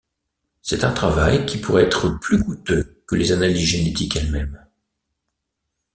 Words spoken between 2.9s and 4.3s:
que les analyses génétique